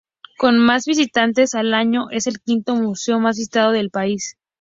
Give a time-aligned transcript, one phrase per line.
[0.39, 4.35] Con más de visitantes al año es el quinto museo más visitado del país.